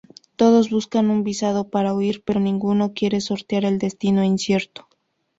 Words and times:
Todos 0.35 0.71
buscan 0.71 1.11
un 1.11 1.23
visado 1.23 1.69
para 1.69 1.93
huir, 1.93 2.23
pero 2.25 2.39
ninguno 2.39 2.93
quiere 2.95 3.21
sortear 3.21 3.65
el 3.65 3.77
destino 3.77 4.23
incierto. 4.23 4.87